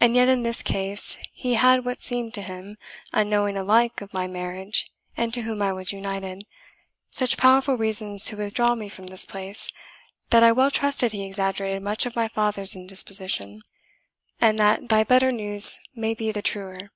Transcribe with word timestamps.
And 0.00 0.14
yet 0.14 0.28
in 0.28 0.44
this 0.44 0.62
case 0.62 1.18
he 1.32 1.54
had 1.54 1.84
what 1.84 2.00
seemed 2.00 2.32
to 2.34 2.42
him, 2.42 2.78
unknowing 3.12 3.56
alike 3.56 4.00
of 4.00 4.14
my 4.14 4.28
marriage 4.28 4.88
and 5.16 5.34
to 5.34 5.42
whom 5.42 5.60
I 5.60 5.72
was 5.72 5.92
united, 5.92 6.46
such 7.10 7.36
powerful 7.36 7.74
reasons 7.76 8.24
to 8.26 8.36
withdraw 8.36 8.76
me 8.76 8.88
from 8.88 9.08
this 9.08 9.26
place, 9.26 9.68
that 10.30 10.44
I 10.44 10.52
well 10.52 10.70
trust 10.70 11.00
he 11.00 11.24
exaggerated 11.26 11.82
much 11.82 12.06
of 12.06 12.14
my 12.14 12.28
father's 12.28 12.76
indisposition, 12.76 13.62
and 14.40 14.60
that 14.60 14.88
thy 14.90 15.02
better 15.02 15.32
news 15.32 15.80
may 15.92 16.14
be 16.14 16.30
the 16.30 16.40
truer." 16.42 16.92